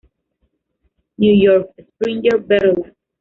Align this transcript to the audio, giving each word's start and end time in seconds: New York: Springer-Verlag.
New 1.19 1.35
York: 1.43 1.67
Springer-Verlag. 1.89 2.95